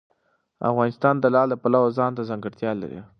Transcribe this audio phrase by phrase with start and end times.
[0.69, 2.99] افغانستان د لعل د پلوه ځانته ځانګړتیا لري.